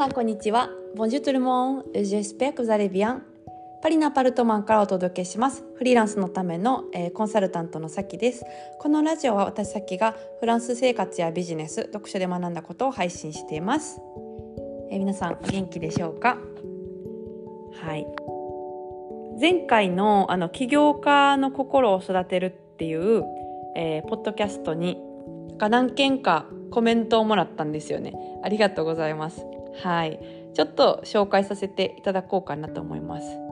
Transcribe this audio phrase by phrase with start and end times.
[0.00, 0.70] さんこんにちは。
[0.96, 1.84] Bonjour tout le monde.
[1.92, 3.20] J'espère que vous allez bien.
[3.82, 5.62] パリのアパルトマンからお届けします。
[5.74, 8.42] フリーランスのための、えー、コンサルタントのさきです。
[8.78, 14.00] このラジオは私さきがフランス生活やビジネス、読書で学んだことを配信しています。
[14.90, 16.38] えー、皆さんお元気でしょうか？
[17.82, 18.06] はい。
[19.38, 23.22] 前回のあの起業家の心を育てるっていう、
[23.76, 24.96] えー、ポッドキャストに
[25.58, 28.14] 何件かコメントをもらったんですよね。
[28.42, 29.44] ありがとうございます。
[29.82, 30.20] はい。
[30.54, 33.50] ちょっと紹介させていただこうかなと思います。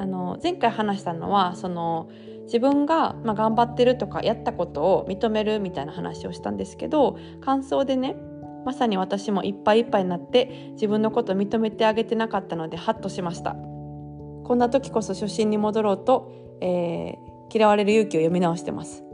[0.00, 2.08] あの前回話したのはその
[2.44, 8.16] 自分が、まあ、頑張ってるとかやったことを認めるみたいな話をしたんですけど感想でね
[8.64, 19.04] まさに私もいっぱいいっぱいになって自分のこと認めてあげてなかったのでハッとしましたこんな時こそ初心に戻ろうと、えー、嫌われる勇気を読み直してます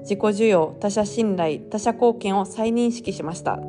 [0.00, 3.60] 自己需要他者信頼他者貢献を再認識しましたっ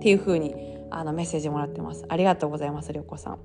[0.00, 2.04] ていう風にあのメッセージもらってます。
[2.08, 3.38] ありがとうございますりょうこさん。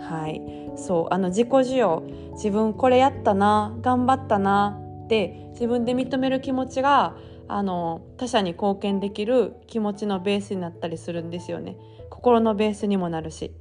[0.00, 0.42] はい。
[0.76, 1.14] そう。
[1.14, 2.02] あの自己需要。
[2.32, 3.76] 自分これやったな。
[3.80, 4.80] 頑張ったな。
[5.04, 7.16] って自分で認める気持ちが
[7.48, 11.76] あの他者に貢献できる気持ちのベースになったりするんですよね。
[12.10, 13.54] 心のベースにもなるし。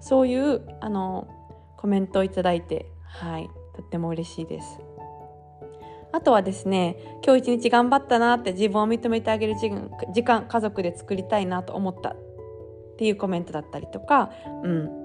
[0.00, 1.28] そういうあの
[1.76, 3.50] コメントをいただいてはい。
[3.74, 4.78] とっても嬉しいです。
[6.12, 12.16] あとはですね今日一日頑張ったなって自分を認めてあげる時間家族で作りたいなと思ったっ
[12.98, 14.30] ていうコメントだったりとか、
[14.62, 15.00] うん、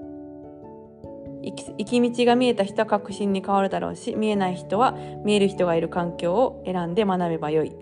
[1.42, 7.72] 行き道が見えた人は確信に変わるだろうし見えない人は見える人がいる環境を選んで学べばよい。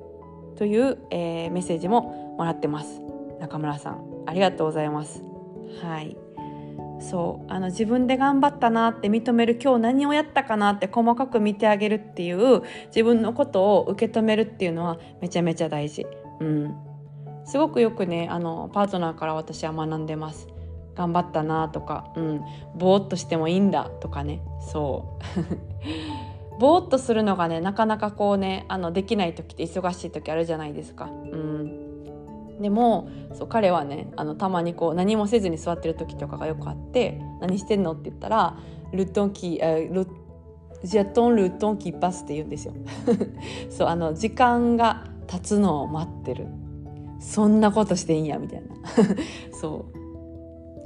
[0.56, 3.00] という、えー、メッセージももらってます。
[3.41, 5.22] 中村さんありがとうございます。
[5.83, 6.17] はい。
[7.00, 16.06] そうあの自分で頑張ったなって認める今日何をやったかなって細かく見てあげるっていう自分のことを受け止めるっていうのはめちゃめちゃ大事。
[16.40, 16.74] うん、
[17.44, 20.48] すごくよくねあのパートナーから私は学んでます。
[20.94, 22.40] 頑張ったなとか、うん、
[22.77, 25.18] ぼーっとしてもいいんだとかねそ
[26.56, 31.06] う ぼーっとするのがねなかなかこうねあのできない時って忙しい時あるじゃないですか。
[31.06, 31.83] うん
[32.60, 38.56] でもそう彼はねあのたまにこう何もせずに座ってる時とかがよくあって「何してんの?」って言ったら
[38.92, 40.06] 「ルトンキール
[40.84, 42.74] ジェトンルトンキーパス」って言うんですよ。
[43.70, 46.46] そうあの時間が経つのを待ってる
[47.18, 48.68] そんなことしていいんやみたいな
[49.58, 50.04] そう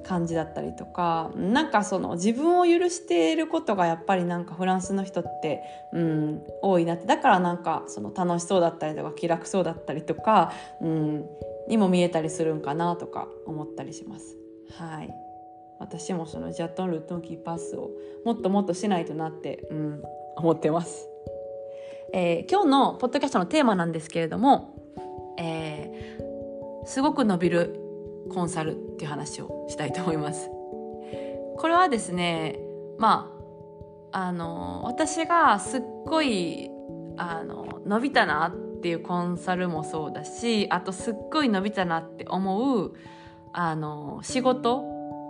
[0.09, 5.63] 感じだったりとかなんかその自分を許していることがやっぱりなんかフランスの人って、
[5.93, 11.27] うん、多いなってだからなんかその楽しそうだったりとか気楽そうだったりとか、うん、
[11.69, 14.37] にも見えたりするんかなとか思ったりします。
[14.73, 15.15] はい
[15.79, 17.91] 私もそのジャットンルトンキーパスを
[18.25, 20.03] もっともっとしないとなって、うん、
[20.37, 21.09] 思ってます。
[22.13, 24.75] えー、今日のポッドキャストのテーマなんですけれども、
[25.39, 27.79] えー、すごく伸びる
[28.31, 30.51] コンサルっていう話をしたいと思います。
[31.59, 32.59] これはですね
[32.99, 33.33] ま
[34.11, 36.71] ああの私がすっごい
[37.17, 42.95] あの伸びたなってっていうコンサルもそうだしあとすっごい伸びたなって思う
[43.53, 44.83] あの仕事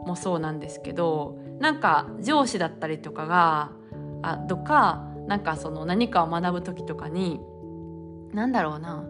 [0.07, 3.73] もそうなんですけどなんか上司だったりとかが
[4.23, 7.41] あとかなんかその何かを学ぶ時とかに
[8.33, 9.05] 何だろうな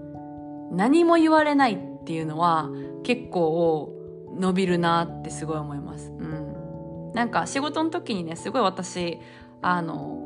[0.71, 2.71] 何も言われないっていうのは
[3.03, 3.93] 結構
[4.37, 6.11] 伸びるなってすごい思います。
[6.11, 9.19] うん、なんか仕事の時にねすごい私
[9.63, 10.19] あの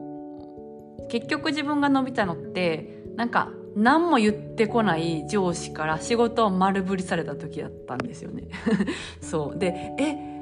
[1.08, 8.48] 結局自分が伸びたのってなんか何も言ってこない上司から仕事を丸振りされた時だったんですよね。
[9.20, 10.32] そうでえ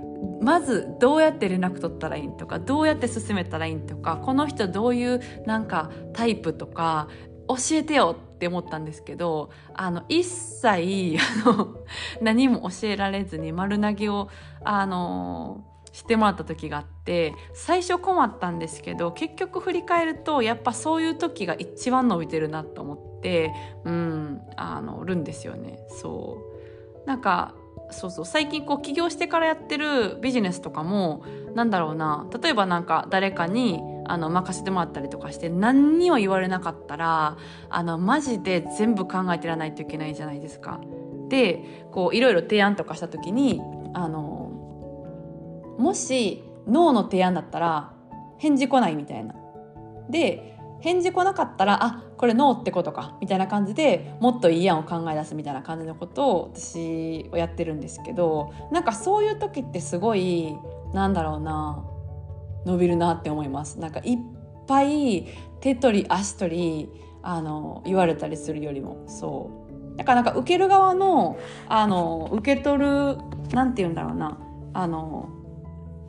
[0.41, 7.09] まずどうやって連絡取ったらいいんとかどうやって進めたらいいんとかこの人どういうなんかタイプとか
[7.49, 11.77] 教えてよって思ったんですけどあの一切あの
[12.23, 14.29] 何も教えられずに丸投げを
[14.65, 23.10] あのしてもらった時があって最初困ったんですけど結局振り返るとやっぱそういう時が一番伸びてるなと思って
[23.85, 26.39] うんあのるんですよねそ
[27.05, 27.55] うなんか
[27.91, 31.25] そうそう最近こう起業してからやってるビジネスとかも
[31.55, 37.37] なんだろうな例えばなんか誰かにあの任せてもらったりとかして何にも言われなかったら
[37.69, 40.81] あのマジで全部考えてらないといけないじゃないですか。
[41.29, 43.61] でこういろいろ提案とかした時に
[43.95, 44.51] あの
[45.79, 47.93] もしノーの提案だったら
[48.39, 49.35] 返事来ないみたいな。
[50.09, 60.57] で返事来なかったらあこれノーってことかみたいな感じでもっといい案を考え出すみたいな感じのことを私はやってるんですけどなんかそういう時ってすごい
[60.93, 61.85] なんだろうな
[62.67, 63.79] 伸びるなって思います。
[63.79, 64.19] なんかいっ
[64.67, 65.27] ぱい
[65.61, 66.91] 手取り足取り
[67.23, 69.51] あの言われたりするよりもそ
[69.95, 71.39] うだからなんか受ける側の
[71.69, 73.19] あの受け取る
[73.53, 74.39] なんて言うんだろうな
[74.73, 75.29] あの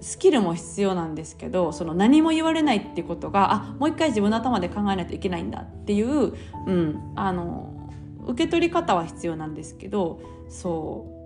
[0.01, 6.33] スキルも必要なんですけどその何も言われないっていうことがあもう一回自分の頭で考えないといけないんだっていう、
[6.67, 7.89] うん、あの
[8.27, 11.21] 受け取り方は必要なんですけどそう。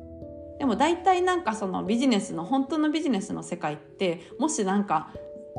[0.60, 5.12] でも大体なんかそのビジネスの本当のビジネスの世界ってもしなんか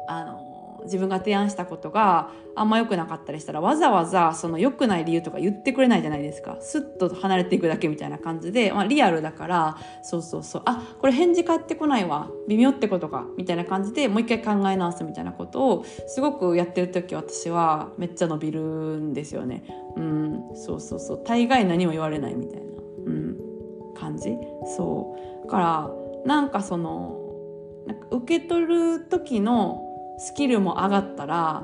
[0.08, 0.55] あの
[0.86, 6.56] 自分が提案したことがあんま良くなかったりしたらわざわざその良くない理由とか言ってくれないじゃないですか。
[6.60, 10.62] スッと離れていくだけみたいな感じで、まあ、リアルだからそうそうそう。
[10.64, 12.30] あこれ返事返ってこないわ。
[12.48, 13.26] 微妙ってことか。
[13.36, 19.64] みたいな感じでもう一回考え直すみたいなことをすごくやってる時私はめっちゃ伸びるんですよね。
[19.96, 21.24] うん、そうそうそう。
[21.24, 22.66] 大概何も言われないみたいな、
[23.06, 23.36] うん、
[23.94, 24.36] 感じ。
[24.76, 25.46] そう。
[25.46, 25.90] だから
[26.24, 27.20] なんかその
[27.86, 29.85] なんか受け取る時の
[30.18, 31.62] スキルも上がったら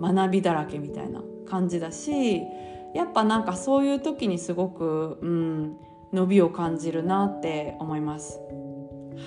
[0.00, 2.42] 学びだらけみたいな感じだし
[2.94, 5.76] やっぱなんかそういう時にすごく、うん、
[6.12, 8.40] 伸びを感じるなって思います。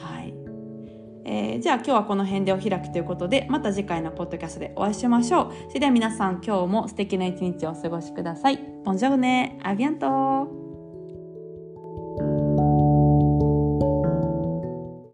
[0.01, 0.33] はい
[1.25, 5.53] えー、じゃあ今日はこの辺でお開きということでまた次回のポッドキャストでお会いしましょう。
[5.69, 8.59] それでは皆さん今日も素敵な一日をお過ごしください。
[8.83, 10.07] ボンジョルネ、アビアント